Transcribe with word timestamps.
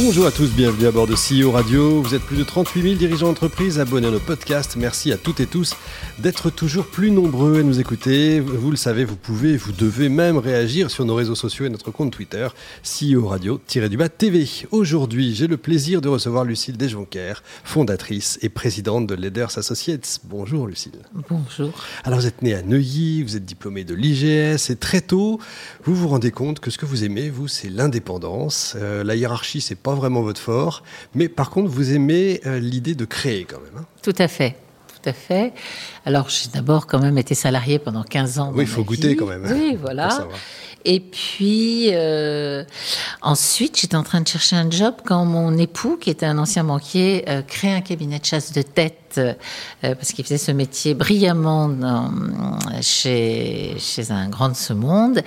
Bonjour 0.00 0.28
à 0.28 0.30
tous, 0.30 0.52
bienvenue 0.52 0.86
à 0.86 0.92
bord 0.92 1.08
de 1.08 1.16
CEO 1.16 1.50
Radio. 1.50 2.00
Vous 2.00 2.14
êtes 2.14 2.22
plus 2.22 2.36
de 2.36 2.44
38 2.44 2.82
000 2.82 2.94
dirigeants 2.94 3.26
d'entreprise 3.26 3.80
abonnés 3.80 4.06
à 4.06 4.12
nos 4.12 4.20
podcasts. 4.20 4.76
Merci 4.76 5.10
à 5.10 5.16
toutes 5.16 5.40
et 5.40 5.46
tous 5.46 5.74
d'être 6.20 6.50
toujours 6.50 6.86
plus 6.86 7.10
nombreux 7.10 7.58
à 7.58 7.62
nous 7.64 7.80
écouter. 7.80 8.38
Vous 8.38 8.70
le 8.70 8.76
savez, 8.76 9.04
vous 9.04 9.16
pouvez, 9.16 9.56
vous 9.56 9.72
devez 9.72 10.08
même 10.08 10.38
réagir 10.38 10.92
sur 10.92 11.04
nos 11.04 11.16
réseaux 11.16 11.34
sociaux 11.34 11.66
et 11.66 11.68
notre 11.68 11.90
compte 11.90 12.12
Twitter, 12.12 12.46
CEO 12.84 13.26
Radio-du-bas 13.26 14.08
TV. 14.08 14.48
Aujourd'hui, 14.70 15.34
j'ai 15.34 15.48
le 15.48 15.56
plaisir 15.56 16.00
de 16.00 16.08
recevoir 16.08 16.44
Lucille 16.44 16.76
Desjonquer, 16.76 17.34
fondatrice 17.64 18.38
et 18.40 18.50
présidente 18.50 19.08
de 19.08 19.16
Leaders 19.16 19.58
Associates. 19.58 20.20
Bonjour 20.22 20.68
Lucille. 20.68 21.02
Bonjour. 21.28 21.72
Alors 22.04 22.20
vous 22.20 22.26
êtes 22.26 22.42
née 22.42 22.54
à 22.54 22.62
Neuilly, 22.62 23.24
vous 23.24 23.36
êtes 23.36 23.44
diplômée 23.44 23.82
de 23.82 23.96
l'IGS 23.96 24.70
et 24.70 24.76
très 24.76 25.00
tôt, 25.00 25.40
vous 25.82 25.96
vous 25.96 26.06
rendez 26.06 26.30
compte 26.30 26.60
que 26.60 26.70
ce 26.70 26.78
que 26.78 26.86
vous 26.86 27.02
aimez, 27.02 27.30
vous, 27.30 27.48
c'est 27.48 27.68
l'indépendance. 27.68 28.76
Euh, 28.76 29.02
la 29.02 29.16
hiérarchie, 29.16 29.60
c'est 29.60 29.74
pas 29.74 29.87
vraiment 29.94 30.22
votre 30.22 30.40
fort, 30.40 30.82
mais 31.14 31.28
par 31.28 31.50
contre, 31.50 31.68
vous 31.68 31.92
aimez 31.94 32.40
euh, 32.46 32.58
l'idée 32.58 32.94
de 32.94 33.04
créer 33.04 33.44
quand 33.44 33.60
même. 33.60 33.82
Hein. 33.82 33.86
Tout 34.02 34.14
à 34.18 34.28
fait. 34.28 34.56
Tout 34.88 35.08
à 35.10 35.12
fait. 35.12 35.52
Alors, 36.04 36.28
j'ai 36.28 36.48
d'abord 36.52 36.86
quand 36.86 36.98
même 36.98 37.18
été 37.18 37.34
salarié 37.34 37.78
pendant 37.78 38.02
15 38.02 38.38
ans. 38.40 38.52
Oui, 38.54 38.64
il 38.64 38.66
faut 38.66 38.82
goûter 38.82 39.14
quand 39.14 39.26
même. 39.26 39.44
Hein, 39.44 39.52
oui, 39.54 39.78
voilà. 39.80 40.26
Et 40.84 41.00
puis, 41.00 41.88
euh, 41.92 42.64
ensuite, 43.22 43.78
j'étais 43.78 43.96
en 43.96 44.02
train 44.02 44.20
de 44.20 44.28
chercher 44.28 44.56
un 44.56 44.70
job 44.70 44.94
quand 45.04 45.24
mon 45.24 45.56
époux, 45.56 45.98
qui 46.00 46.10
était 46.10 46.26
un 46.26 46.38
ancien 46.38 46.64
banquier, 46.64 47.24
euh, 47.28 47.42
crée 47.42 47.72
un 47.72 47.80
cabinet 47.80 48.18
de 48.18 48.24
chasse 48.24 48.52
de 48.52 48.62
tête, 48.62 49.20
parce 49.80 50.12
qu'il 50.12 50.24
faisait 50.24 50.38
ce 50.38 50.52
métier 50.52 50.94
brillamment 50.94 51.70
chez, 52.82 53.74
chez 53.78 54.10
un 54.10 54.28
grand 54.28 54.50
de 54.50 54.56
ce 54.56 54.72
monde. 54.72 55.22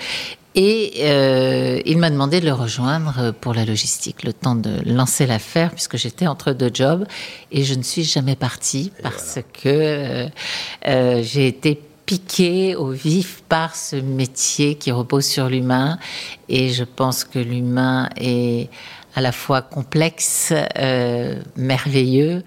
Et 0.56 0.94
euh, 1.00 1.82
il 1.86 1.98
m'a 1.98 2.10
demandé 2.10 2.42
de 2.42 2.46
le 2.46 2.54
rejoindre 2.54 3.32
pour 3.40 3.54
la 3.54 3.64
logistique, 3.64 4.24
le 4.24 4.34
temps 4.34 4.56
de 4.56 4.82
lancer 4.86 5.26
l'affaire, 5.26 5.72
puisque 5.72 5.98
j'étais 5.98 6.28
entre 6.28 6.52
deux 6.52 6.72
jobs. 6.74 7.06
Et 7.52 7.64
je 7.64 7.74
ne 7.74 7.84
suis 7.84 8.04
jamais 8.04 8.36
partie 8.36 8.92
parce 9.02 9.40
que 9.54 9.70
euh, 9.70 10.28
euh, 10.88 11.24
j'ai 11.24 11.48
été 11.48 11.82
piquée 12.06 12.76
au 12.76 12.90
vif 12.90 13.44
par 13.48 13.76
ce 13.76 13.96
métier 13.96 14.76
qui 14.76 14.92
repose 14.92 15.26
sur 15.26 15.48
l'humain. 15.48 15.98
Et 16.50 16.70
je 16.70 16.84
pense 16.84 17.24
que 17.24 17.40
l'humain 17.40 18.10
est 18.18 18.70
à 19.16 19.22
la 19.22 19.32
fois 19.32 19.62
complexe, 19.62 20.54
merveilleux, 21.58 22.44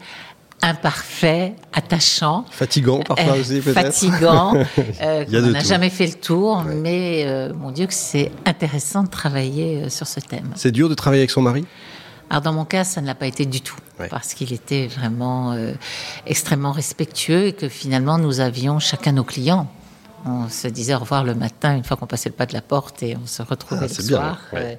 imparfait, 0.65 1.55
attachant. 1.73 2.47
Fatigant 2.51 3.01
parfois 3.01 3.37
aussi 3.37 3.61
peut-être. 3.61 3.75
Fatigant. 3.75 4.55
Euh, 5.03 5.25
on 5.33 5.51
n'a 5.51 5.61
jamais 5.61 5.91
fait 5.91 6.07
le 6.07 6.15
tour, 6.15 6.65
mais 6.65 7.25
euh, 7.27 7.53
mon 7.53 7.71
Dieu 7.71 7.87
que 7.87 7.95
c'est 7.95 8.31
intéressant 8.47 9.03
de 9.03 9.09
travailler 9.09 9.83
euh, 9.83 9.89
sur 9.89 10.07
ce 10.07 10.21
thème. 10.21 10.51
C'est 10.55 10.71
dur 10.71 10.89
de 10.89 10.95
travailler 10.95 11.23
avec 11.23 11.31
son 11.31 11.43
mari? 11.43 11.65
Alors 12.31 12.43
dans 12.43 12.53
mon 12.53 12.65
cas, 12.65 12.85
ça 12.85 13.01
ne 13.01 13.07
l'a 13.07 13.15
pas 13.15 13.27
été 13.27 13.45
du 13.45 13.61
tout, 13.61 13.77
parce 14.11 14.35
qu'il 14.35 14.53
était 14.53 14.87
vraiment 14.87 15.57
extrêmement 16.27 16.73
respectueux 16.73 17.49
et 17.49 17.53
que 17.53 17.69
finalement 17.69 18.19
nous 18.19 18.41
avions 18.41 18.79
chacun 18.79 19.13
nos 19.13 19.25
clients 19.25 19.69
on 20.27 20.49
se 20.49 20.69
disait 20.69 20.95
au 20.95 20.99
revoir 20.99 21.25
le 21.25 21.35
matin 21.35 21.77
une 21.77 21.85
fois 21.85 21.97
qu'on 21.97 22.07
passait 22.07 22.31
le 22.31 22.35
pas 22.35 22.47
de 22.47 22.55
la 22.55 22.63
porte 22.63 23.03
et 23.03 23.17
on 23.23 23.27
se 23.27 23.43
retrouvait 23.43 23.87
ah, 23.91 23.95
le 23.99 24.05
soir. 24.05 24.39
Euh, 24.55 24.75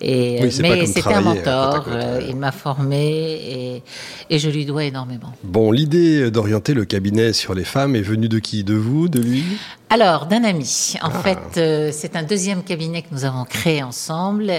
et, 0.00 0.40
mais 0.60 0.86
c'était 0.86 1.12
un 1.12 1.20
mentor, 1.20 1.86
euh, 1.88 2.22
il 2.28 2.36
m'a 2.36 2.52
formé 2.52 3.06
et, 3.06 3.82
et, 4.30 4.38
je 4.38 4.48
lui 4.48 4.64
dois 4.64 4.84
énormément. 4.84 5.32
Bon, 5.44 5.70
l'idée 5.70 6.30
d'orienter 6.30 6.74
le 6.74 6.84
cabinet 6.84 7.32
sur 7.32 7.54
les 7.54 7.64
femmes 7.64 7.94
est 7.94 8.02
venue 8.02 8.28
de 8.28 8.38
qui? 8.38 8.64
De 8.64 8.74
vous 8.74 9.08
De 9.08 9.20
lui? 9.20 9.44
Alors, 9.88 10.26
d'un 10.26 10.42
ami. 10.42 10.94
En 11.02 11.10
ah. 11.12 11.18
fait, 11.20 11.58
euh, 11.58 11.90
c'est 11.92 12.16
un 12.16 12.24
deuxième 12.24 12.64
cabinet 12.64 13.02
que 13.02 13.08
nous 13.12 13.24
avons 13.24 13.44
créé 13.44 13.84
ensemble 13.84 14.50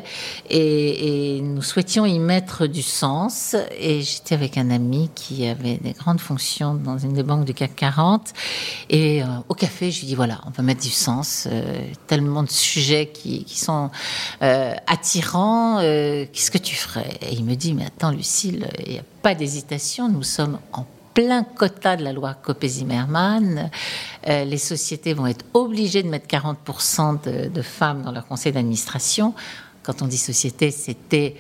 et, 0.50 1.38
et, 1.38 1.42
nous 1.42 1.62
souhaitions 1.62 2.06
y 2.06 2.18
mettre 2.18 2.66
du 2.66 2.82
sens. 2.82 3.56
Et 3.78 4.02
j'étais 4.02 4.36
avec 4.36 4.58
un 4.58 4.70
ami 4.70 5.10
qui 5.16 5.46
avait 5.46 5.78
des 5.78 5.92
grandes 5.92 6.22
fonctions 6.22 6.76
dans 6.76 6.98
une 6.98 7.14
des 7.14 7.24
banques 7.24 7.44
du 7.44 7.54
CAC 7.54 7.76
40. 7.76 8.34
Et 8.90 9.22
au 9.50 9.54
café, 9.54 9.92
je 9.92 10.00
lui 10.02 10.08
dis 10.08 10.16
voilà, 10.16 10.27
on 10.46 10.50
va 10.50 10.64
mettre 10.64 10.82
du 10.82 10.90
sens. 10.90 11.48
Euh, 11.52 11.82
tellement 12.08 12.44
de 12.44 12.50
sujets 12.50 13.08
qui, 13.08 13.46
sont 13.48 13.90
euh, 14.42 14.74
attirants. 14.88 15.80
Euh, 15.80 16.26
qu'est-ce 16.32 16.52
que 16.52 16.58
tu 16.58 16.76
ferais? 16.76 17.10
Et 17.22 17.34
il 17.34 17.44
me 17.44 17.56
dit 17.56 17.74
mais 17.74 17.86
attends, 17.86 18.12
Lucille, 18.12 18.68
il 18.86 18.94
n'y 18.94 19.00
a 19.00 19.04
pas 19.22 19.36
d'hésitation. 19.36 20.10
Nous 20.10 20.24
sommes 20.24 20.60
en 20.74 20.86
plein 21.14 21.44
quota 21.44 21.96
de 21.96 22.04
la 22.04 22.14
loi 22.14 22.36
Copé-Zimmermann. 22.36 23.72
les 24.28 24.58
sociétés 24.58 25.16
vont 25.16 25.26
être 25.26 25.46
obligées 25.56 26.04
de 26.04 26.10
mettre 26.10 26.28
40% 26.28 27.50
de, 27.50 27.62
femmes 27.64 28.04
dans 28.04 28.12
leur 28.12 28.28
conseil 28.28 28.52
d'administration. 28.52 29.34
Quand 29.82 30.04
on 30.04 30.06
dit 30.08 30.18
société, 30.18 30.70
c'était 30.70 31.36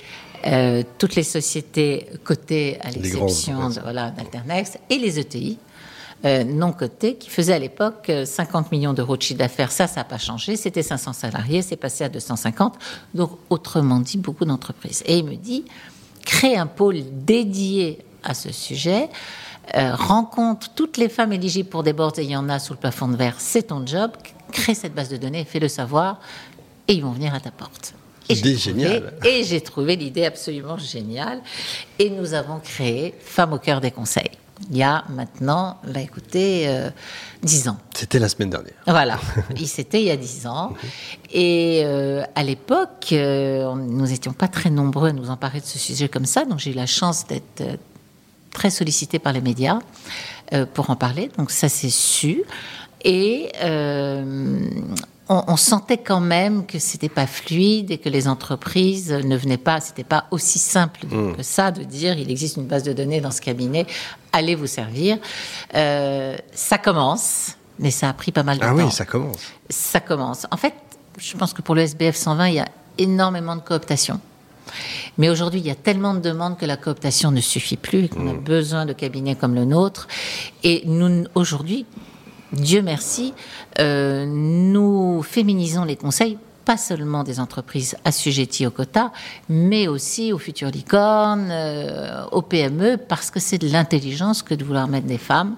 toutes 0.98 1.14
les 1.14 1.22
sociétés 1.22 2.08
cotées 2.24 2.80
à 2.82 2.90
l'exception 2.90 3.70
d'Alternex 3.70 4.80
et 4.90 4.98
les 4.98 5.20
ETI. 5.20 5.60
Euh, 6.26 6.44
non 6.44 6.72
cotés 6.72 7.16
qui 7.16 7.30
faisait 7.30 7.54
à 7.54 7.60
l'époque 7.60 8.12
50 8.26 8.66
euh, 8.66 8.70
millions 8.72 8.94
d'euros 8.94 9.18
de 9.18 9.22
chiffre 9.22 9.38
d'affaires. 9.38 9.72
Ça, 9.72 9.86
ça 9.86 10.02
n'a 10.02 10.04
pas 10.04 10.18
changé. 10.18 10.56
C'était 10.56 10.82
500 10.82 11.14
salariés, 11.14 11.62
c'est 11.62 11.76
passé 11.76 12.04
à 12.04 12.10
250. 12.10 12.74
Donc, 13.14 13.32
autrement 13.52 14.00
dit, 14.00 14.18
beaucoup 14.18 14.46
d'entreprises. 14.46 15.04
Et 15.06 15.20
il 15.20 15.26
me 15.26 15.36
dit, 15.36 15.66
crée 16.26 16.58
un 16.58 16.66
pôle 16.66 17.04
dédié 17.12 18.00
à 18.24 18.34
ce 18.34 18.52
sujet. 18.52 19.10
Euh, 19.76 19.94
rencontre 19.94 20.70
toutes 20.74 20.98
les 20.98 21.10
femmes 21.10 21.34
éligibles 21.34 21.70
pour 21.70 21.84
des 21.84 21.94
boards 21.94 22.14
et 22.18 22.24
il 22.24 22.32
y 22.32 22.36
en 22.38 22.50
a 22.50 22.58
sous 22.58 22.74
le 22.74 22.80
plafond 22.80 23.10
de 23.10 23.18
verre, 23.18 23.36
c'est 23.38 23.64
ton 23.64 23.86
job. 23.86 24.12
Crée 24.52 24.74
cette 24.74 24.96
base 24.96 25.10
de 25.10 25.18
données, 25.18 25.44
fais-le 25.44 25.68
savoir 25.68 26.22
et 26.88 26.94
ils 26.94 27.04
vont 27.04 27.12
venir 27.12 27.36
à 27.36 27.42
ta 27.42 27.52
porte. 27.52 27.94
Et 28.30 28.36
géniale. 28.36 29.14
Et 29.26 29.44
j'ai 29.44 29.62
trouvé 29.62 29.96
l'idée 29.96 30.26
absolument 30.26 30.78
géniale. 30.78 31.42
Et 32.00 32.10
nous 32.10 32.34
avons 32.34 32.60
créé 32.60 33.14
Femmes 33.22 33.54
au 33.54 33.58
cœur 33.58 33.80
des 33.80 33.92
conseils 33.92 34.32
il 34.70 34.78
y 34.78 34.84
a 34.84 35.04
maintenant, 35.10 35.78
bah 35.84 36.02
écoutez, 36.02 36.68
euh, 36.68 36.90
10 37.44 37.70
ans. 37.70 37.78
C'était 37.94 38.20
la 38.20 38.30
semaine 38.30 38.50
dernière. 38.50 38.74
Voilà, 38.86 39.20
c'était 39.66 40.02
il 40.02 40.08
y 40.08 40.12
a 40.12 40.18
10 40.18 40.48
ans. 40.48 40.74
Et 41.32 41.82
euh, 41.84 42.24
à 42.36 42.44
l'époque, 42.44 43.08
euh, 43.12 43.74
nous 43.76 44.08
n'étions 44.08 44.34
pas 44.34 44.48
très 44.48 44.70
nombreux 44.70 45.10
à 45.10 45.14
nous 45.14 45.30
emparer 45.30 45.60
de 45.60 45.66
ce 45.66 45.78
sujet 45.80 46.10
comme 46.10 46.26
ça, 46.26 46.46
donc 46.46 46.60
j'ai 46.60 46.72
eu 46.72 46.76
la 46.76 46.86
chance 46.86 47.28
d'être 47.28 47.62
euh, 47.62 47.76
très 48.52 48.70
sollicitée 48.70 49.20
par 49.20 49.34
les 49.34 49.42
médias 49.42 49.80
pour 50.74 50.90
en 50.90 50.96
parler, 50.96 51.30
donc 51.38 51.52
ça 51.52 51.68
c'est 51.68 51.90
su. 51.90 52.44
Et 53.04 53.52
on, 55.30 55.58
sentait 55.58 55.98
quand 55.98 56.20
même 56.20 56.66
que 56.66 56.80
c'était 56.80 57.10
pas 57.10 57.28
fluide 57.28 57.92
et 57.92 57.98
que 57.98 58.10
les 58.10 58.28
entreprises 58.28 59.12
ne 59.12 59.36
venaient 59.36 59.58
pas, 59.58 59.82
c'était 59.82 60.04
pas 60.04 60.26
aussi 60.32 60.60
simple 60.60 61.06
hmm. 61.06 61.36
que 61.36 61.44
ça 61.44 61.72
de 61.72 61.84
dire 61.84 62.18
il 62.18 62.32
existe 62.32 62.58
une 62.58 62.66
base 62.66 62.84
de 62.84 62.94
données 62.94 63.20
dans 63.20 63.32
ce 63.32 63.42
cabinet, 63.42 63.86
allez 64.32 64.56
vous 64.56 64.68
servir. 64.68 65.18
Euh, 65.76 66.38
ça 66.54 66.78
commence, 66.78 67.58
mais 67.80 67.92
ça 67.92 68.10
a 68.10 68.14
pris 68.14 68.32
pas 68.32 68.44
mal 68.44 68.58
de 68.58 68.64
temps. 68.64 68.70
Ah 68.70 68.86
oui, 68.86 68.92
ça 68.92 69.06
commence. 69.06 69.40
Ça 69.70 70.00
commence. 70.00 70.48
En 70.52 70.58
fait, 70.58 70.74
je 71.18 71.36
pense 71.36 71.54
que 71.54 71.62
pour 71.62 71.76
le 71.76 71.82
SBF 71.82 72.16
120, 72.16 72.48
il 72.48 72.56
y 72.56 72.60
a 72.60 72.70
énormément 72.98 73.56
de 73.56 73.62
cooptation. 73.62 74.20
Mais 75.18 75.30
aujourd'hui, 75.30 75.62
il 75.62 75.66
y 75.66 75.72
a 75.72 75.76
tellement 75.76 76.14
de 76.14 76.20
demandes 76.20 76.58
que 76.58 76.66
la 76.66 76.78
cooptation 76.78 77.32
ne 77.32 77.42
suffit 77.42 77.78
plus 77.78 78.06
et 78.06 78.10
qu'on 78.10 78.28
a 78.30 78.34
hmm. 78.34 78.44
besoin 78.44 78.86
de 78.86 78.94
cabinets 78.94 79.36
comme 79.36 79.56
le 79.56 79.66
nôtre. 79.66 80.08
Et 80.64 80.84
nous, 80.86 81.26
aujourd'hui, 81.36 81.86
Dieu 82.54 82.82
merci, 82.82 83.34
euh, 83.80 84.26
nous 84.26 85.22
féminisons 85.24 85.84
les 85.84 85.96
conseils 85.96 86.38
pas 86.68 86.76
seulement 86.76 87.24
des 87.24 87.40
entreprises 87.40 87.96
assujetties 88.04 88.68
au 88.68 88.72
quota, 88.72 89.14
mais 89.48 89.88
aussi 89.88 90.34
aux 90.34 90.38
futures 90.38 90.70
licornes, 90.70 91.48
euh, 91.50 92.26
aux 92.34 92.42
PME, 92.42 92.98
parce 92.98 93.32
que 93.32 93.40
c'est 93.40 93.58
de 93.58 93.70
l'intelligence 93.70 94.44
que 94.44 94.54
de 94.54 94.66
vouloir 94.66 94.90
mettre 94.90 95.08
des 95.08 95.18
femmes 95.18 95.56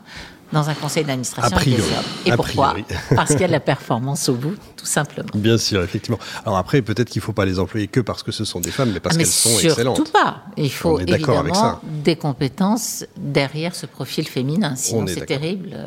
dans 0.51 0.69
un 0.69 0.73
conseil 0.73 1.03
d'administration 1.03 1.57
des 1.57 1.73
hommes. 1.73 2.03
Et 2.25 2.31
pourquoi 2.31 2.75
Parce 3.15 3.31
qu'il 3.31 3.41
y 3.41 3.43
a 3.43 3.47
de 3.47 3.51
la 3.51 3.59
performance 3.59 4.29
au 4.29 4.33
bout, 4.33 4.55
tout 4.75 4.85
simplement. 4.85 5.29
Bien 5.35 5.57
sûr, 5.57 5.83
effectivement. 5.83 6.19
Alors 6.45 6.57
après, 6.57 6.81
peut-être 6.81 7.09
qu'il 7.09 7.19
ne 7.19 7.25
faut 7.25 7.33
pas 7.33 7.45
les 7.45 7.59
employer 7.59 7.87
que 7.87 7.99
parce 7.99 8.23
que 8.23 8.31
ce 8.31 8.45
sont 8.45 8.59
des 8.59 8.71
femmes, 8.71 8.91
mais 8.93 8.99
parce 8.99 9.15
ah, 9.15 9.19
qu'elles 9.19 9.27
sont 9.27 9.59
excellentes. 9.59 9.95
Surtout 9.95 10.11
pas. 10.11 10.43
Il 10.57 10.71
faut 10.71 10.99
évidemment 10.99 11.79
des 11.83 12.15
compétences 12.15 13.05
derrière 13.17 13.75
ce 13.75 13.85
profil 13.85 14.27
féminin, 14.27 14.75
sinon 14.75 15.05
c'est 15.07 15.25
terrible. 15.25 15.77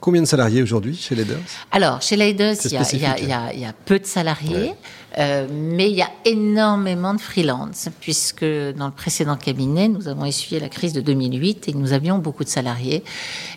Combien 0.00 0.22
de 0.22 0.26
salariés 0.26 0.62
aujourd'hui 0.62 0.96
chez 0.96 1.14
Leaders? 1.14 1.38
Alors, 1.70 2.00
chez 2.02 2.16
Leaders, 2.16 2.56
il 2.64 3.00
y, 3.00 3.64
a 3.64 3.72
peu 3.84 3.98
de 3.98 4.06
salariés. 4.06 4.74
Euh, 5.18 5.46
mais 5.50 5.90
il 5.90 5.96
y 5.96 6.02
a 6.02 6.10
énormément 6.24 7.14
de 7.14 7.20
freelance, 7.20 7.88
puisque 8.00 8.44
dans 8.44 8.86
le 8.86 8.92
précédent 8.92 9.36
cabinet, 9.36 9.88
nous 9.88 10.08
avons 10.08 10.24
essuyé 10.24 10.60
la 10.60 10.68
crise 10.68 10.92
de 10.92 11.00
2008 11.00 11.68
et 11.68 11.72
nous 11.72 11.92
avions 11.92 12.18
beaucoup 12.18 12.44
de 12.44 12.48
salariés. 12.48 13.02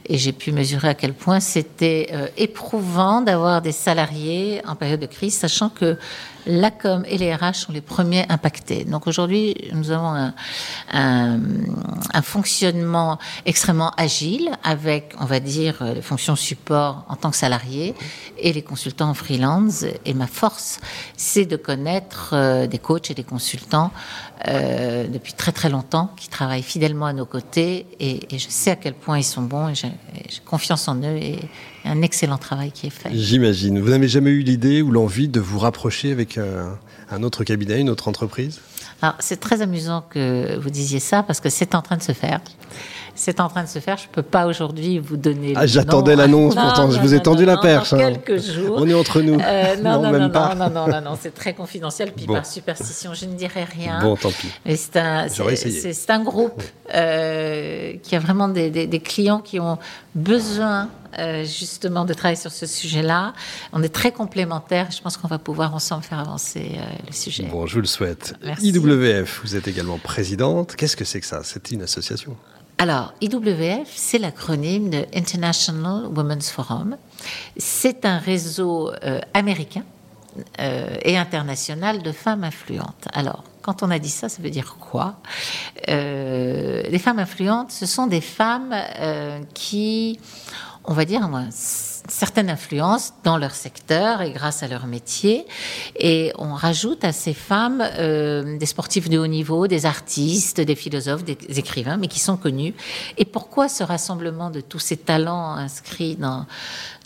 Et 0.08 0.18
j'ai 0.18 0.32
pu 0.32 0.52
mesurer 0.52 0.90
à 0.90 0.94
quel 0.94 1.14
point 1.14 1.40
c'était 1.40 2.10
euh, 2.14 2.28
éprouvant 2.38 3.22
d'avoir 3.22 3.62
des 3.62 3.72
salariés 3.72 4.62
en 4.68 4.76
période 4.76 5.00
de 5.00 5.06
crise, 5.06 5.36
sachant 5.36 5.70
que 5.70 5.98
la 6.46 6.72
com 6.72 7.06
et 7.08 7.18
les 7.18 7.34
RH 7.34 7.54
sont 7.54 7.72
les 7.72 7.82
premiers 7.82 8.26
impactés. 8.30 8.84
Donc 8.84 9.08
aujourd'hui, 9.08 9.56
nous 9.74 9.92
avons 9.92 10.10
un, 10.10 10.34
un, 10.92 11.40
un, 12.14 12.22
fonctionnement 12.22 13.18
extrêmement 13.46 13.92
agile 13.92 14.52
avec, 14.64 15.16
on 15.20 15.26
va 15.26 15.40
dire, 15.40 15.82
les 15.96 16.02
fonctions 16.02 16.36
support 16.36 17.06
en 17.08 17.16
tant 17.16 17.32
que 17.32 17.38
salarié 17.38 17.96
et 18.38 18.52
les 18.52 18.62
consultants 18.62 19.10
en 19.10 19.14
freelance. 19.14 19.86
Et 20.06 20.14
ma 20.14 20.28
force, 20.28 20.82
c'est 21.16 21.43
de 21.46 21.56
connaître 21.56 22.32
euh, 22.34 22.68
des 22.68 22.80
coachs 22.80 23.12
et 23.12 23.14
des 23.14 23.24
consultants 23.24 23.92
euh, 24.48 25.08
depuis 25.08 25.34
très 25.34 25.52
très 25.52 25.70
longtemps 25.70 26.12
qui 26.18 26.30
travaillent 26.30 26.64
fidèlement 26.64 27.06
à 27.06 27.14
nos 27.14 27.26
côtés 27.26 27.86
et, 28.00 28.34
et 28.34 28.40
je 28.40 28.50
sais 28.50 28.72
à 28.72 28.76
quel 28.76 28.94
point 28.94 29.18
ils 29.18 29.24
sont 29.24 29.42
bons 29.42 29.70
et 29.70 29.76
j'ai 29.76 29.92
confiance 30.46 30.88
en 30.88 30.98
eux 30.98 31.18
et 31.18 31.40
un 31.86 32.02
excellent 32.02 32.38
travail 32.38 32.72
qui 32.72 32.88
est 32.88 32.92
fait. 32.92 33.10
J'imagine. 33.14 33.80
Vous 33.80 33.90
n'avez 33.90 34.08
jamais 34.08 34.32
eu 34.32 34.42
l'idée 34.42 34.82
ou 34.82 34.92
l'envie 34.92 35.28
de 35.28 35.40
vous 35.40 35.60
rapprocher 35.60 36.12
avec 36.12 36.38
euh, 36.38 36.70
un 37.12 37.24
autre 37.24 37.44
cabinet, 37.44 37.80
une 37.82 37.90
autre 37.90 38.08
entreprise? 38.08 38.60
Alors, 39.02 39.16
c'est 39.20 39.40
très 39.40 39.62
amusant 39.62 40.04
que 40.10 40.58
vous 40.60 40.70
disiez 40.70 41.00
ça 41.00 41.24
parce 41.24 41.42
que 41.42 41.50
c'est 41.50 41.76
en 41.76 41.82
train 41.82 41.98
de 41.98 42.04
se 42.04 42.14
faire. 42.14 42.40
C'est 43.16 43.40
en 43.40 43.48
train 43.48 43.64
de 43.64 43.68
se 43.68 43.80
faire. 43.80 43.98
Je 43.98 44.08
ne 44.08 44.12
peux 44.12 44.24
pas 44.24 44.48
aujourd'hui 44.48 44.98
vous 45.00 45.18
donner. 45.18 45.54
Ah, 45.56 45.68
j'attendais 45.68 46.16
l'annonce 46.16 46.56
pourtant. 46.56 46.90
je 46.90 47.00
vous 47.00 47.14
ai 47.14 47.22
tendu 47.22 47.46
la 47.46 47.58
perche. 47.58 47.92
Dans 47.92 47.98
quelques 47.98 48.42
jours. 48.42 48.78
On 48.80 48.88
est 48.88 48.94
entre 48.94 49.22
nous. 49.22 49.40
Euh, 49.40 49.76
non, 49.78 49.94
non, 49.94 50.02
non, 50.02 50.12
même 50.12 50.22
non, 50.24 50.30
pas. 50.30 50.56
non, 50.56 50.70
non, 50.70 50.88
non, 50.88 51.02
non, 51.02 51.18
c'est 51.20 51.34
très 51.34 51.54
confidentiel. 51.54 52.12
Puis 52.16 52.26
bon. 52.26 52.34
par 52.34 52.46
superstition, 52.46 53.14
je 53.14 53.26
ne 53.26 53.34
dirai 53.34 53.64
rien. 53.64 54.00
Bon, 54.02 54.16
tant 54.16 54.32
pis. 54.32 54.48
Mais 54.66 54.76
c'est 54.76 54.98
un, 54.98 55.28
c'est 55.28 56.10
un 56.10 56.24
groupe 56.24 56.62
euh, 56.94 57.94
qui 58.02 58.16
a 58.16 58.20
vraiment 58.20 58.48
des, 58.48 58.70
des, 58.70 58.88
des, 58.88 59.00
clients 59.00 59.40
qui 59.40 59.60
ont 59.60 59.78
besoin 60.16 60.90
euh, 61.20 61.44
justement 61.46 62.06
de 62.06 62.14
travailler 62.14 62.40
sur 62.40 62.52
ce 62.52 62.66
sujet-là. 62.66 63.34
On 63.72 63.84
est 63.84 63.94
très 63.94 64.12
complémentaires. 64.12 64.90
Je 64.92 65.02
pense 65.02 65.18
qu'on 65.18 65.28
va 65.28 65.38
pouvoir 65.38 65.76
ensemble 65.76 66.04
faire 66.04 66.20
avancer 66.20 66.72
euh, 66.76 66.86
le 67.06 67.14
sujet. 67.14 67.44
Bon, 67.44 67.68
je 67.68 67.76
vous 67.76 67.82
le 67.82 67.88
souhaite. 67.88 68.34
Merci. 68.44 68.70
IWF, 68.70 69.42
vous 69.44 69.56
êtes 69.56 69.68
également 69.68 70.00
présidente. 70.00 70.76
Qu'est-ce 70.76 70.98
que 70.98 71.06
c'est 71.06 71.20
que 71.20 71.28
ça? 71.28 71.42
C'est 71.44 71.72
une 71.72 71.84
association? 71.84 72.36
Alors, 72.78 73.14
IWF, 73.22 73.88
c'est 73.96 74.18
l'acronyme 74.18 74.90
de 74.90 75.06
International 75.16 76.08
Women's 76.08 76.50
Forum. 76.50 76.98
C'est 77.56 78.04
un 78.04 78.18
réseau 78.18 78.92
euh, 79.04 79.22
américain 79.34 79.84
euh, 80.60 80.98
et 81.04 81.18
international 81.18 82.02
de 82.02 82.12
femmes 82.12 82.44
influentes. 82.44 83.08
Alors, 83.14 83.44
quand 83.62 83.84
on 83.84 83.92
a 83.92 84.00
dit 84.00 84.10
ça, 84.10 84.28
ça 84.28 84.42
veut 84.42 84.50
dire 84.50 84.76
quoi? 84.80 85.16
Euh, 85.88 86.84
Les 86.90 87.00
femmes 87.00 87.20
influentes, 87.20 87.72
ce 87.72 87.86
sont 87.86 88.08
des 88.08 88.22
femmes 88.22 88.76
qui, 89.54 90.20
on 90.86 90.94
va 90.94 91.06
dire, 91.06 91.28
moi, 91.30 91.44
certaines 91.52 92.50
influences 92.50 93.14
dans 93.24 93.38
leur 93.38 93.56
secteur 93.56 94.22
et 94.22 94.32
grâce 94.32 94.64
à 94.64 94.68
leur 94.68 94.86
métier. 94.86 95.46
Et 95.98 96.34
on 96.38 96.54
rajoute 96.54 97.04
à 97.04 97.12
ces 97.12 97.34
femmes 97.34 97.82
euh, 97.98 98.58
des 98.58 98.66
sportifs 98.66 99.10
de 99.10 99.18
haut 99.18 99.28
niveau, 99.28 99.68
des 99.68 99.86
artistes, 99.86 100.60
des 100.60 100.76
philosophes, 100.76 101.24
des 101.24 101.38
écrivains, 101.58 101.98
mais 101.98 102.08
qui 102.08 102.20
sont 102.20 102.38
connus. 102.38 102.74
Et 103.18 103.26
pourquoi 103.26 103.70
ce 103.70 103.84
rassemblement 103.84 104.50
de 104.50 104.62
tous 104.62 104.80
ces 104.80 104.98
talents 104.98 105.54
inscrits 105.54 106.16
dans 106.16 106.46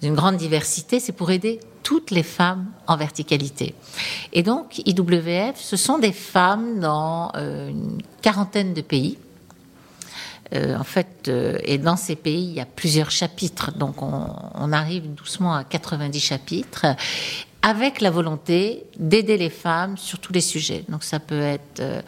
une 0.01 0.15
grande 0.15 0.37
diversité 0.37 0.99
C'est 0.99 1.11
pour 1.11 1.29
aider 1.31 1.59
toutes 1.83 2.11
les 2.11 2.23
femmes 2.23 2.65
en 2.87 2.97
verticalité. 2.97 3.75
Et 4.33 4.43
donc, 4.43 4.81
IWF, 4.85 5.55
ce 5.55 5.77
sont 5.77 5.99
des 5.99 6.11
femmes 6.11 6.79
dans 6.79 7.31
euh, 7.35 7.69
une 7.69 8.01
quarantaine 8.21 8.73
de 8.73 8.81
pays. 8.81 9.17
Euh, 10.53 10.77
en 10.77 10.83
fait, 10.83 11.27
euh, 11.27 11.57
et 11.63 11.77
dans 11.77 11.97
ces 11.97 12.15
pays, 12.15 12.45
il 12.45 12.53
y 12.53 12.61
a 12.61 12.65
plusieurs 12.65 13.11
chapitres, 13.11 13.71
donc 13.71 14.01
on, 14.01 14.71
arrive 14.71 15.13
doucement 15.13 15.53
à 15.53 15.63
90 15.63 16.19
chapitres, 16.19 16.85
avec 17.61 18.01
la 18.01 18.11
volonté 18.11 18.85
d'aider 18.97 19.37
les 19.37 19.49
femmes 19.49 19.97
sur 19.97 20.19
tous 20.19 20.33
les 20.33 20.41
sujets. 20.41 20.83
Donc 20.89 21.03
ça 21.03 21.19
peut 21.19 21.41
être, 21.41 21.79
euh, 21.79 22.01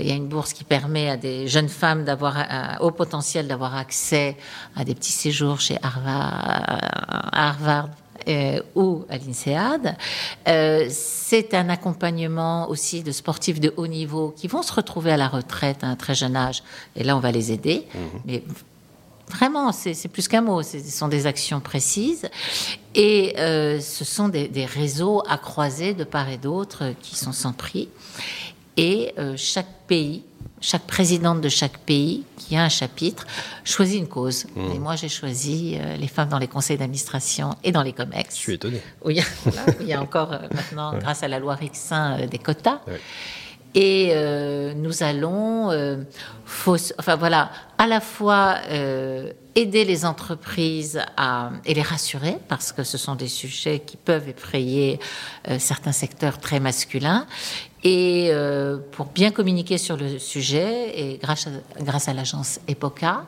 il 0.00 0.06
y 0.06 0.10
a 0.10 0.14
une 0.14 0.28
bourse 0.28 0.52
qui 0.52 0.64
permet 0.64 1.10
à 1.10 1.16
des 1.16 1.48
jeunes 1.48 1.68
femmes 1.68 2.04
d'avoir 2.04 2.36
haut 2.80 2.90
potentiel 2.90 3.46
d'avoir 3.46 3.76
accès 3.76 4.36
à 4.74 4.84
des 4.84 4.94
petits 4.94 5.12
séjours 5.12 5.60
chez 5.60 5.78
Harvard 7.32 7.88
euh, 8.28 8.60
ou 8.74 9.04
à 9.08 9.18
l'INSEAD. 9.18 9.96
Euh, 10.48 10.86
c'est 10.90 11.54
un 11.54 11.68
accompagnement 11.68 12.68
aussi 12.68 13.02
de 13.02 13.12
sportifs 13.12 13.60
de 13.60 13.72
haut 13.76 13.86
niveau 13.86 14.34
qui 14.36 14.48
vont 14.48 14.62
se 14.62 14.72
retrouver 14.72 15.12
à 15.12 15.16
la 15.16 15.28
retraite 15.28 15.82
à 15.82 15.88
un 15.88 15.96
très 15.96 16.14
jeune 16.14 16.36
âge. 16.36 16.62
Et 16.94 17.04
là, 17.04 17.16
on 17.16 17.20
va 17.20 17.32
les 17.32 17.52
aider. 17.52 17.86
Mmh. 17.94 17.98
Mais 18.26 18.42
Vraiment, 19.28 19.72
c'est 19.72 20.08
plus 20.08 20.28
qu'un 20.28 20.40
mot, 20.40 20.62
ce 20.62 20.78
sont 20.78 21.08
des 21.08 21.26
actions 21.26 21.60
précises. 21.60 22.28
Et 22.94 23.34
euh, 23.38 23.80
ce 23.80 24.04
sont 24.04 24.28
des, 24.28 24.46
des, 24.46 24.64
réseaux 24.64 25.20
à 25.28 25.36
croiser 25.36 25.94
de 25.94 26.04
part 26.04 26.28
et 26.28 26.38
d'autre 26.38 26.94
qui 27.02 27.16
sont 27.16 27.32
sans 27.32 27.52
prix. 27.52 27.88
Et 28.76 29.14
euh, 29.18 29.34
chaque 29.36 29.72
pays, 29.86 30.22
chaque 30.60 30.86
présidente 30.86 31.40
de 31.40 31.48
chaque 31.48 31.78
pays 31.78 32.24
qui 32.36 32.56
a 32.56 32.62
un 32.62 32.68
chapitre 32.68 33.26
choisit 33.64 33.98
une 33.98 34.08
cause. 34.08 34.46
Mmh. 34.54 34.72
Et 34.74 34.78
moi, 34.78 34.96
j'ai 34.96 35.08
choisi 35.08 35.76
euh, 35.78 35.96
les 35.96 36.08
femmes 36.08 36.28
dans 36.28 36.38
les 36.38 36.48
conseils 36.48 36.76
d'administration 36.76 37.56
et 37.64 37.72
dans 37.72 37.82
les 37.82 37.92
COMEX. 37.92 38.34
Je 38.34 38.40
suis 38.40 38.54
étonné. 38.54 38.82
Où 39.02 39.10
il 39.10 39.16
y 39.16 39.20
a, 39.20 39.24
voilà, 39.44 39.70
où 39.70 39.82
il 39.82 39.88
y 39.88 39.92
a 39.92 40.00
encore 40.00 40.32
euh, 40.32 40.38
maintenant, 40.54 40.92
ouais. 40.92 41.00
grâce 41.00 41.22
à 41.22 41.28
la 41.28 41.38
loi 41.38 41.54
Rixin, 41.54 42.26
des 42.26 42.38
quotas. 42.38 42.80
Ouais. 42.86 43.00
Et 43.76 44.12
euh, 44.12 44.72
nous 44.72 45.02
allons, 45.02 45.70
euh, 45.70 45.98
fausse, 46.46 46.94
enfin 46.98 47.16
voilà, 47.16 47.50
à 47.76 47.86
la 47.86 48.00
fois 48.00 48.56
euh, 48.70 49.30
aider 49.54 49.84
les 49.84 50.06
entreprises 50.06 50.98
à, 51.18 51.50
et 51.66 51.74
les 51.74 51.82
rassurer, 51.82 52.38
parce 52.48 52.72
que 52.72 52.84
ce 52.84 52.96
sont 52.96 53.16
des 53.16 53.28
sujets 53.28 53.80
qui 53.80 53.98
peuvent 53.98 54.30
effrayer 54.30 54.98
certains 55.58 55.92
secteurs 55.92 56.38
très 56.38 56.58
masculins, 56.58 57.26
et 57.86 58.30
euh, 58.32 58.78
pour 58.90 59.06
bien 59.06 59.30
communiquer 59.30 59.78
sur 59.78 59.96
le 59.96 60.18
sujet, 60.18 60.98
et 60.98 61.18
grâce 61.18 61.46
à, 61.46 61.82
grâce 61.82 62.08
à 62.08 62.14
l'agence 62.14 62.58
EPOCA, 62.66 63.24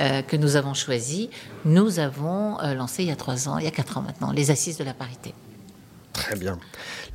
euh, 0.00 0.22
que 0.22 0.36
nous 0.36 0.56
avons 0.56 0.74
choisi, 0.74 1.30
nous 1.64 2.00
avons 2.00 2.58
lancé 2.74 3.04
il 3.04 3.10
y 3.10 3.12
a 3.12 3.16
trois 3.16 3.48
ans, 3.48 3.58
il 3.58 3.64
y 3.64 3.68
a 3.68 3.70
quatre 3.70 3.98
ans 3.98 4.02
maintenant, 4.02 4.32
les 4.32 4.50
assises 4.50 4.76
de 4.76 4.82
la 4.82 4.92
parité. 4.92 5.32
Très 6.12 6.34
bien. 6.34 6.58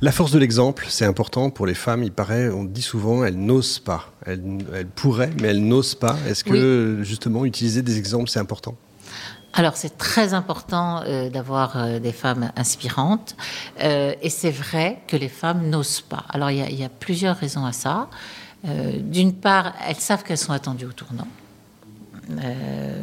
La 0.00 0.12
force 0.12 0.32
de 0.32 0.38
l'exemple, 0.38 0.86
c'est 0.88 1.04
important 1.04 1.50
pour 1.50 1.66
les 1.66 1.74
femmes. 1.74 2.02
Il 2.02 2.10
paraît, 2.10 2.48
on 2.48 2.64
dit 2.64 2.82
souvent, 2.82 3.22
elles 3.22 3.38
n'osent 3.38 3.80
pas. 3.80 4.10
Elles, 4.24 4.42
elles, 4.74 4.86
pourraient, 4.86 5.30
mais 5.40 5.48
elles 5.48 5.64
n'osent 5.64 5.94
pas. 5.94 6.16
Est-ce 6.26 6.42
que 6.42 6.96
oui. 6.98 7.04
justement 7.04 7.44
utiliser 7.44 7.82
des 7.82 7.98
exemples, 7.98 8.30
c'est 8.30 8.40
important? 8.40 8.76
Alors 9.58 9.76
c'est 9.76 9.98
très 9.98 10.34
important 10.34 11.02
euh, 11.02 11.30
d'avoir 11.30 11.76
euh, 11.76 11.98
des 11.98 12.12
femmes 12.12 12.52
inspirantes 12.54 13.34
euh, 13.80 14.14
et 14.22 14.30
c'est 14.30 14.52
vrai 14.52 15.02
que 15.08 15.16
les 15.16 15.28
femmes 15.28 15.68
n'osent 15.68 16.00
pas. 16.00 16.24
Alors 16.28 16.52
il 16.52 16.74
y, 16.74 16.84
a 16.84 16.88
plusieurs 16.88 17.36
raisons 17.36 17.64
à 17.64 17.72
ça. 17.72 18.08
D'une 18.64 19.34
part, 19.34 19.74
elles 19.86 19.96
savent 19.96 20.24
qu'elles 20.24 20.36
sont 20.36 20.52
attendues 20.52 20.86
au 20.86 20.92
tournant. 20.92 21.28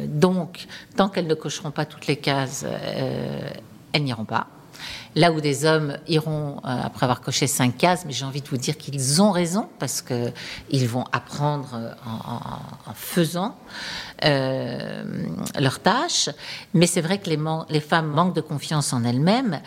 Donc, 0.06 0.66
tant 0.96 1.08
qu'elles 1.08 1.26
ne 1.26 1.34
cocheront 1.34 1.70
pas 1.70 1.86
toutes 1.86 2.06
les 2.06 2.16
cases, 2.16 2.66
elles 3.92 4.04
n'iront 4.04 4.26
pas. 4.26 4.48
Là 5.14 5.32
où 5.32 5.40
des 5.40 5.64
hommes 5.64 5.96
iront 6.08 6.58
euh, 6.58 6.80
après 6.84 7.04
avoir 7.04 7.20
coché 7.20 7.46
cinq 7.46 7.76
cases, 7.76 8.04
mais 8.06 8.12
j'ai 8.12 8.24
envie 8.24 8.42
de 8.42 8.48
vous 8.48 8.56
dire 8.56 8.76
qu'ils 8.76 9.22
ont 9.22 9.30
raison 9.30 9.68
parce 9.78 10.02
que 10.02 10.30
ils 10.70 10.86
vont 10.86 11.04
apprendre 11.12 11.94
en, 12.06 12.90
en, 12.90 12.94
faisant 12.94 13.56
euh, 14.24 15.04
leurs 15.58 15.80
tâches. 15.80 16.30
Mais 16.74 16.86
c'est 16.86 17.00
vrai 17.00 17.18
que 17.18 17.28
les, 17.28 17.80
femmes 17.80 18.08
manquent 18.08 18.34
de 18.34 18.40
confiance 18.40 18.92
en 18.92 19.04
elles-mêmes. 19.04 19.60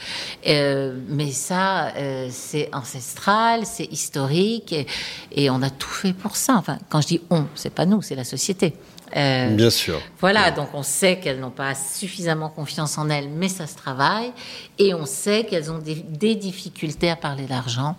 Euh, 0.48 1.00
mais 1.08 1.32
ça, 1.32 1.90
euh, 1.96 2.30
c'est 2.32 2.70
ancestral, 2.74 3.66
c'est 3.66 3.86
historique, 3.86 4.74
et, 4.74 4.88
et, 5.32 5.50
on 5.50 5.62
a 5.62 5.70
tout 5.70 5.90
fait 5.90 6.14
pour 6.14 6.36
ça. 6.36 6.56
Enfin, 6.56 6.80
quand 6.90 7.02
je 7.02 7.08
dis 7.08 7.22
on, 7.30 7.46
c'est 7.56 7.70
pas 7.70 7.86
nous, 7.86 8.02
c'est 8.02 8.16
la 8.16 8.24
société. 8.24 8.74
Euh, 9.16 9.56
Bien 9.56 9.70
sûr. 9.70 10.02
Voilà, 10.20 10.46
ouais. 10.46 10.52
donc 10.52 10.70
on 10.74 10.84
sait 10.84 11.20
qu'elles 11.20 11.40
n'ont 11.40 11.50
pas 11.50 11.76
suffisamment 11.76 12.50
confiance 12.50 12.98
en 12.98 13.10
elles, 13.10 13.30
mais 13.30 13.50
ça 13.50 13.68
se 13.68 13.76
travaille, 13.76 14.32
et 14.78 14.94
on 14.94 15.06
sait 15.06 15.46
qu'elles 15.46 15.72
ont 15.72 15.80
des, 15.80 15.96
des, 15.96 16.36
difficultés 16.36 17.10
à 17.10 17.16
parler 17.16 17.46
d'argent 17.46 17.96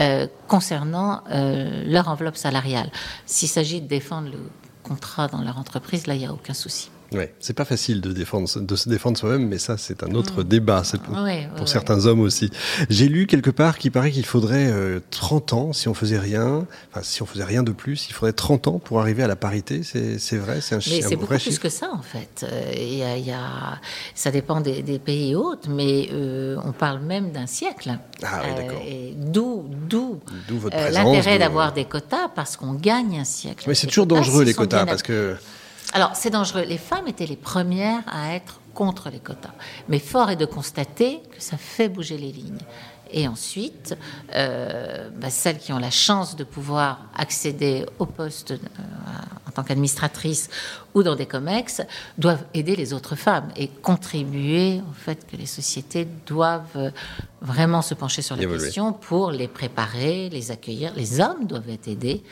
euh, 0.00 0.26
concernant 0.48 1.22
euh, 1.30 1.84
leur 1.86 2.08
enveloppe 2.08 2.36
salariale. 2.36 2.90
S'il 3.26 3.48
s'agit 3.48 3.80
de 3.80 3.86
défendre 3.86 4.28
le 4.30 4.38
contrat 4.82 5.28
dans 5.28 5.42
leur 5.42 5.58
entreprise, 5.58 6.06
là, 6.06 6.14
il 6.14 6.20
n'y 6.20 6.26
a 6.26 6.32
aucun 6.32 6.54
souci. 6.54 6.90
Ouais, 7.14 7.34
c'est 7.40 7.54
pas 7.54 7.64
facile 7.64 8.00
de, 8.00 8.12
défendre, 8.12 8.48
de 8.60 8.76
se 8.76 8.88
défendre 8.88 9.16
soi-même, 9.16 9.48
mais 9.48 9.58
ça, 9.58 9.76
c'est 9.78 10.02
un 10.02 10.14
autre 10.14 10.42
mm. 10.42 10.44
débat. 10.44 10.82
C'est 10.84 11.00
pour, 11.00 11.16
ouais, 11.22 11.48
pour 11.56 11.68
certains 11.68 12.06
hommes 12.06 12.20
aussi. 12.20 12.50
J'ai 12.90 13.08
lu 13.08 13.26
quelque 13.26 13.50
part 13.50 13.78
qu'il 13.78 13.92
paraît 13.92 14.10
qu'il 14.10 14.26
faudrait 14.26 14.72
30 15.10 15.52
ans 15.52 15.72
si 15.72 15.88
on 15.88 15.94
faisait 15.94 16.18
rien, 16.18 16.66
enfin, 16.90 17.02
si 17.02 17.22
on 17.22 17.26
faisait 17.26 17.44
rien 17.44 17.62
de 17.62 17.72
plus, 17.72 18.06
il 18.08 18.12
faudrait 18.12 18.32
30 18.32 18.68
ans 18.68 18.78
pour 18.78 19.00
arriver 19.00 19.22
à 19.22 19.28
la 19.28 19.36
parité. 19.36 19.82
C'est 19.82 20.36
vrai, 20.36 20.60
c'est 20.60 20.74
un 20.74 20.78
Mais 20.78 21.02
c'est 21.02 21.16
beaucoup 21.16 21.34
plus 21.34 21.58
que 21.58 21.68
ça, 21.68 21.90
en 21.92 22.02
fait. 22.02 22.46
Il 22.76 22.94
y 22.94 23.02
a, 23.02 23.16
y 23.16 23.30
a, 23.30 23.80
ça 24.14 24.30
dépend 24.30 24.60
des, 24.60 24.82
des 24.82 24.98
pays 24.98 25.24
et 25.30 25.34
autres, 25.34 25.68
mais 25.68 26.08
euh, 26.12 26.56
on 26.64 26.72
parle 26.72 27.00
même 27.00 27.30
d'un 27.32 27.46
siècle. 27.46 27.96
Ah 28.22 28.42
oui, 28.44 28.54
d'accord. 28.56 28.82
D'où 29.16 29.64
d'où 29.88 30.20
l'intérêt 30.92 31.38
d'avoir 31.38 31.72
des 31.72 31.84
quotas, 31.84 32.28
parce 32.34 32.56
qu'on 32.56 32.74
gagne 32.74 33.18
un 33.18 33.24
siècle. 33.24 33.64
Mais 33.66 33.74
c'est 33.74 33.86
toujours 33.86 34.06
dangereux, 34.06 34.44
les 34.44 34.54
quotas, 34.54 34.86
parce 34.86 35.02
que... 35.02 35.36
Alors, 35.94 36.16
c'est 36.16 36.30
dangereux. 36.30 36.64
Les 36.64 36.76
femmes 36.76 37.06
étaient 37.06 37.24
les 37.24 37.36
premières 37.36 38.02
à 38.08 38.34
être 38.34 38.60
contre 38.74 39.10
les 39.10 39.20
quotas. 39.20 39.54
Mais 39.88 40.00
fort 40.00 40.28
est 40.28 40.36
de 40.36 40.44
constater 40.44 41.20
que 41.30 41.40
ça 41.40 41.56
fait 41.56 41.88
bouger 41.88 42.18
les 42.18 42.32
lignes. 42.32 42.58
Et 43.12 43.28
ensuite, 43.28 43.96
euh, 44.34 45.08
bah, 45.14 45.30
celles 45.30 45.58
qui 45.58 45.72
ont 45.72 45.78
la 45.78 45.92
chance 45.92 46.34
de 46.34 46.42
pouvoir 46.42 46.98
accéder 47.16 47.86
au 48.00 48.06
poste 48.06 48.50
euh, 48.50 48.56
en 49.46 49.52
tant 49.52 49.62
qu'administratrice 49.62 50.50
ou 50.94 51.04
dans 51.04 51.14
des 51.14 51.26
COMEX 51.26 51.82
doivent 52.18 52.44
aider 52.54 52.74
les 52.74 52.92
autres 52.92 53.14
femmes 53.14 53.50
et 53.56 53.68
contribuer 53.68 54.80
au 54.90 54.92
fait 54.92 55.24
que 55.30 55.36
les 55.36 55.46
sociétés 55.46 56.08
doivent 56.26 56.90
vraiment 57.40 57.82
se 57.82 57.94
pencher 57.94 58.22
sur 58.22 58.34
la 58.34 58.46
question 58.46 58.92
pour 58.92 59.30
les 59.30 59.46
préparer, 59.46 60.28
les 60.30 60.50
accueillir. 60.50 60.92
Les 60.96 61.20
hommes 61.20 61.46
doivent 61.46 61.70
être 61.70 61.86
aidés 61.86 62.24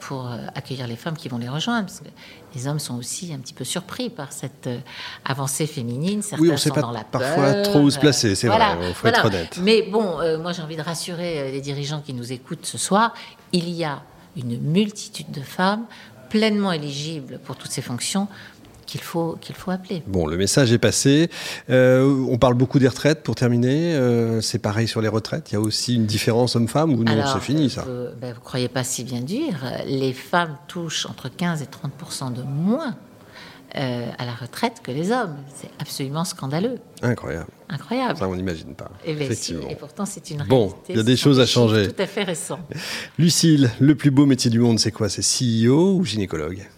pour 0.00 0.26
euh, 0.26 0.38
accueillir 0.54 0.86
les 0.86 0.96
femmes 0.96 1.16
qui 1.16 1.28
vont 1.28 1.38
les 1.38 1.48
rejoindre. 1.48 1.86
Parce 1.86 2.00
que 2.00 2.08
les 2.54 2.66
hommes 2.66 2.78
sont 2.78 2.96
aussi 2.96 3.32
un 3.32 3.38
petit 3.38 3.54
peu 3.54 3.64
surpris 3.64 4.10
par 4.10 4.32
cette 4.32 4.66
euh, 4.66 4.78
avancée 5.24 5.66
féminine. 5.66 6.22
Certains 6.22 6.42
oui, 6.42 6.50
on 6.50 6.54
ne 6.54 6.58
sait 6.58 6.70
pas 6.70 6.92
parfois 7.10 7.62
trop 7.62 7.80
où 7.80 7.90
se 7.90 7.98
placer, 7.98 8.34
c'est 8.34 8.48
vrai, 8.48 8.58
il 8.88 8.94
faut 8.94 9.08
être 9.08 9.24
honnête. 9.24 9.58
Mais 9.62 9.82
bon, 9.82 10.18
moi 10.38 10.52
j'ai 10.52 10.62
envie 10.62 10.76
de 10.76 10.82
rassurer 10.82 11.50
les 11.52 11.60
dirigeants 11.60 12.00
qui 12.00 12.14
nous 12.14 12.32
écoutent 12.32 12.66
ce 12.66 12.78
soir, 12.78 13.14
il 13.52 13.68
y 13.68 13.84
a 13.84 14.02
une 14.36 14.58
multitude 14.58 15.30
de 15.30 15.42
femmes 15.42 15.84
pleinement 16.32 16.72
éligibles 16.72 17.38
pour 17.44 17.56
toutes 17.56 17.70
ces 17.70 17.82
fonctions 17.82 18.26
qu'il 18.92 19.00
faut, 19.00 19.38
qu'il 19.40 19.54
faut 19.54 19.70
appeler. 19.70 20.02
Bon, 20.06 20.26
le 20.26 20.36
message 20.36 20.70
est 20.70 20.78
passé. 20.78 21.30
Euh, 21.70 22.26
on 22.28 22.36
parle 22.36 22.52
beaucoup 22.52 22.78
des 22.78 22.88
retraites 22.88 23.22
pour 23.22 23.34
terminer. 23.34 23.94
Euh, 23.94 24.42
c'est 24.42 24.58
pareil 24.58 24.86
sur 24.86 25.00
les 25.00 25.08
retraites. 25.08 25.50
Il 25.50 25.54
y 25.54 25.56
a 25.56 25.60
aussi 25.60 25.94
une 25.94 26.04
différence 26.04 26.56
homme-femme 26.56 26.92
ou 26.92 27.02
non 27.02 27.24
C'est 27.32 27.40
fini 27.40 27.70
ça 27.70 27.84
Vous 27.86 27.90
ne 27.90 28.14
ben, 28.20 28.34
croyez 28.44 28.68
pas 28.68 28.84
si 28.84 29.02
bien 29.02 29.20
dire. 29.20 29.64
Les 29.86 30.12
femmes 30.12 30.58
touchent 30.68 31.06
entre 31.06 31.30
15 31.30 31.62
et 31.62 31.66
30 31.66 32.34
de 32.34 32.42
moins 32.42 32.94
euh, 33.76 34.10
à 34.18 34.26
la 34.26 34.34
retraite 34.34 34.82
que 34.82 34.90
les 34.90 35.10
hommes. 35.10 35.36
C'est 35.54 35.70
absolument 35.80 36.26
scandaleux. 36.26 36.78
Incroyable. 37.00 37.48
Incroyable. 37.70 38.18
Ça, 38.18 38.28
on 38.28 38.36
n'imagine 38.36 38.74
pas. 38.74 38.90
Et, 39.06 39.12
eh 39.12 39.14
ben, 39.14 39.22
effectivement. 39.22 39.70
et 39.70 39.74
pourtant, 39.74 40.04
c'est 40.04 40.28
une 40.28 40.42
réalité. 40.42 40.54
Bon, 40.54 40.74
il 40.90 40.96
y 40.96 41.00
a 41.00 41.02
des 41.02 41.16
choses 41.16 41.40
à 41.40 41.46
changer. 41.46 41.88
Tout 41.88 42.02
à 42.02 42.06
fait 42.06 42.24
récent. 42.24 42.58
Lucille, 43.18 43.70
le 43.80 43.94
plus 43.94 44.10
beau 44.10 44.26
métier 44.26 44.50
du 44.50 44.58
monde, 44.58 44.78
c'est 44.78 44.92
quoi? 44.92 45.08
C'est 45.08 45.22
CEO 45.22 45.94
ou 45.94 46.04
gynécologue? 46.04 46.68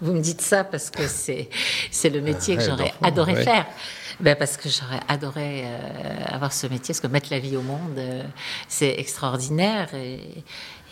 Vous 0.00 0.12
me 0.12 0.20
dites 0.20 0.42
ça 0.42 0.64
parce 0.64 0.90
que 0.90 1.06
c'est, 1.06 1.48
c'est 1.90 2.10
le 2.10 2.20
métier 2.20 2.56
que 2.56 2.62
j'aurais 2.62 2.92
adoré 3.02 3.36
faire. 3.36 3.66
Ben 4.18 4.34
parce 4.34 4.56
que 4.56 4.70
j'aurais 4.70 5.00
adoré 5.08 5.64
euh, 5.64 6.24
avoir 6.28 6.52
ce 6.52 6.66
métier, 6.66 6.94
parce 6.94 7.00
que 7.00 7.06
mettre 7.06 7.28
la 7.30 7.38
vie 7.38 7.56
au 7.56 7.62
monde, 7.62 7.98
euh, 7.98 8.22
c'est 8.66 8.98
extraordinaire. 8.98 9.94
Et, 9.94 10.20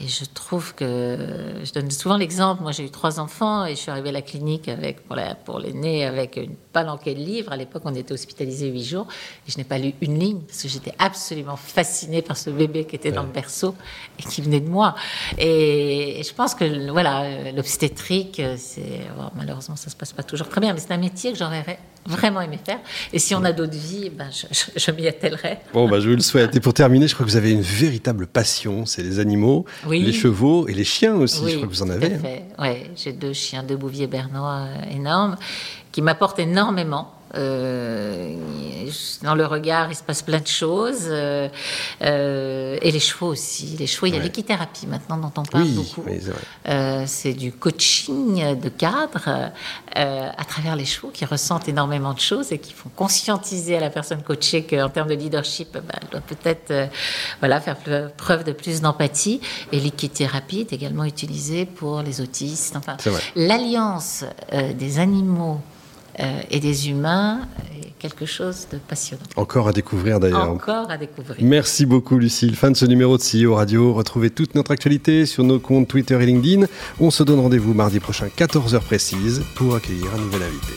et 0.01 0.09
je 0.09 0.25
trouve 0.25 0.75
que 0.75 1.17
je 1.63 1.73
donne 1.73 1.91
souvent 1.91 2.19
l'exemple. 2.19 2.63
Moi, 2.63 2.73
j'ai 2.73 2.85
eu 2.85 2.91
trois 2.91 3.21
enfants 3.21 3.65
et 3.65 3.71
je 3.71 3.81
suis 3.81 3.91
arrivée 3.91 4.11
à 4.11 4.13
la 4.13 4.23
clinique 4.23 4.69
avec 4.69 5.07
pour, 5.07 5.17
la, 5.17 5.35
pour 5.37 5.59
l'aîné 5.59 6.05
avec 6.05 6.37
une 6.37 6.55
palanquée 6.55 7.15
de 7.15 7.21
livres. 7.21 7.53
À 7.53 7.57
l'époque, 7.57 7.83
on 7.87 7.95
était 7.95 8.13
hospitalisé 8.13 8.69
huit 8.69 8.85
jours 8.85 9.07
et 9.47 9.51
je 9.51 9.57
n'ai 9.57 9.65
pas 9.65 9.79
lu 9.79 9.95
une 10.03 10.19
ligne 10.19 10.41
parce 10.41 10.63
que 10.63 10.69
j'étais 10.69 10.93
absolument 10.99 11.57
fascinée 11.57 12.21
par 12.21 12.37
ce 12.37 12.51
bébé 12.51 12.85
qui 12.85 12.97
était 12.97 13.13
dans 13.13 13.23
le 13.23 13.31
berceau 13.31 13.75
et 14.19 14.23
qui 14.25 14.43
venait 14.43 14.61
de 14.61 14.69
moi. 14.69 14.97
Et, 15.39 16.21
je 16.23 16.35
pense 16.35 16.55
que 16.55 16.91
voilà, 16.91 17.53
l'obstétrique, 17.53 18.43
c'est 18.59 19.01
malheureusement 19.35 19.77
ça 19.77 19.89
se 19.89 19.97
passe 19.97 20.13
pas 20.13 20.25
toujours 20.25 20.49
très 20.49 20.61
bien, 20.61 20.75
mais 20.75 20.81
c'est 20.81 20.93
un 20.93 20.99
métier 20.99 21.33
que 21.33 21.39
j'aurais 21.39 21.79
vraiment 22.07 22.41
aimé 22.41 22.59
faire. 22.65 22.81
Et 23.13 23.19
si 23.19 23.35
on 23.35 23.45
a 23.45 23.53
d'autres 23.53 23.77
vies, 23.77 24.11
ben 24.11 24.29
je, 24.31 24.47
je, 24.77 24.91
m'y 24.91 25.07
attellerai. 25.07 25.59
Bon, 25.73 25.89
ben 25.89 26.01
je 26.01 26.09
vous 26.09 26.17
le 26.17 26.23
souhaite. 26.23 26.55
Et 26.57 26.61
pour 26.61 26.75
terminer, 26.75 27.09
je 27.09 27.15
crois 27.15 27.25
que 27.25 27.31
vous 27.31 27.37
avez 27.37 27.53
une 27.53 27.63
véritable 27.63 28.27
passion, 28.27 28.87
c'est 28.87 29.03
les 29.03 29.19
animaux 29.19 29.65
les 29.89 30.13
chevaux 30.13 30.69
et 30.69 30.75
les 30.75 30.85
chiens 30.85 31.15
aussi, 31.15 31.49
je 31.49 31.57
crois 31.57 31.67
que 31.67 31.73
vous 31.73 31.83
en 31.83 31.91
avez. 31.91 32.15
Hein. 32.15 32.43
Oui, 32.59 32.91
j'ai 32.97 33.13
deux 33.13 33.33
chiens, 33.33 33.63
deux 33.63 33.77
bouviers 33.77 34.07
bernois 34.07 34.67
énormes, 34.91 35.37
qui 35.93 36.03
m'apportent 36.03 36.39
énormément. 36.39 37.13
Euh, 37.37 38.35
dans 39.23 39.35
le 39.35 39.47
regard, 39.47 39.91
il 39.91 39.95
se 39.95 40.03
passe 40.03 40.23
plein 40.23 40.41
de 40.41 40.47
choses. 40.47 41.07
Euh, 41.09 41.49
euh, 42.03 42.79
et 42.83 42.91
les 42.91 43.01
chevaux 43.01 43.29
aussi. 43.29 43.77
Les 43.79 43.87
chevaux, 43.87 44.07
il 44.07 44.15
y 44.15 44.19
a 44.19 44.23
l'équithérapie 44.23 44.87
maintenant 44.87 45.17
dont 45.17 45.33
on 45.37 45.43
parle 45.43 45.69
beaucoup. 45.69 46.05
c'est 47.07 47.33
du 47.33 47.53
coaching 47.53 48.59
de 48.59 48.69
cadre 48.69 49.53
à 49.95 50.45
travers 50.45 50.77
les 50.77 50.85
chevaux 50.85 51.09
qui 51.09 51.25
ressentent 51.25 51.69
énormément 51.69 52.13
de 52.13 52.21
choses 52.21 52.53
et 52.53 52.59
qui 52.59 52.73
font 52.73 52.91
conscientiser 52.95 53.77
à 53.77 53.81
la 53.81 53.91
personne 53.91 54.23
coachée 54.23 54.65
qu'en 54.65 54.89
termes 54.89 55.09
de 55.09 55.15
leadership, 55.15 55.73
bah, 55.73 55.95
elle 56.01 56.09
doit 56.09 56.21
peut-être 56.21 56.91
voilà, 57.41 57.61
faire 57.61 57.77
preuve 58.17 58.45
de 58.45 58.53
plus 58.53 58.81
d'empathie. 58.81 59.41
Et 59.73 59.81
l'équithérapie 59.81 60.61
est 60.61 60.73
également 60.73 61.05
utilisée 61.05 61.67
pour 61.67 62.03
les 62.03 62.21
autistes. 62.21 62.77
Enfin, 62.77 62.97
l'alliance 63.35 64.25
des 64.53 64.99
animaux 64.99 65.61
et 66.51 66.61
des 66.61 66.89
humains 66.91 67.41
quelque 68.05 68.27
chose 68.27 68.67
de 68.71 68.77
passionnant. 68.77 69.23
Encore 69.37 69.67
à 69.67 69.73
découvrir 69.73 70.21
d'ailleurs. 70.21 70.51
Encore 70.51 70.91
à 70.91 70.99
découvrir. 70.99 71.39
Merci 71.41 71.87
beaucoup 71.87 72.19
Lucille. 72.19 72.55
Fin 72.55 72.71
de 72.71 72.77
ce 72.77 72.85
numéro 72.85 73.17
de 73.17 73.23
CEO 73.23 73.55
Radio. 73.55 73.95
Retrouvez 73.95 74.29
toute 74.29 74.55
notre 74.55 74.73
actualité 74.73 75.25
sur 75.25 75.43
nos 75.43 75.59
comptes 75.59 75.89
Twitter 75.89 76.23
et 76.23 76.27
LinkedIn. 76.27 76.67
On 77.01 77.11
se 77.11 77.23
donne 77.23 77.41
rendez-vous 77.41 77.73
mardi 77.73 78.01
prochain 78.01 78.27
14h 78.27 78.81
précise 78.81 79.43
pour 79.55 79.75
accueillir 79.75 80.15
un 80.15 80.19
nouvel 80.19 80.43
invité. 80.43 80.75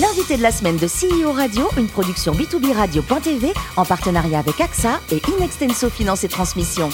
L'invité 0.00 0.38
de 0.38 0.42
la 0.42 0.50
semaine 0.50 0.78
de 0.78 0.86
CEO 0.86 1.30
Radio, 1.32 1.68
une 1.76 1.88
production 1.88 2.32
B2B 2.32 2.72
Radio.tv 2.72 3.52
en 3.76 3.84
partenariat 3.84 4.38
avec 4.38 4.58
AXA 4.62 4.98
et 5.12 5.20
Inextenso 5.36 5.90
Finance 5.90 6.24
et 6.24 6.28
Transmission. 6.28 6.88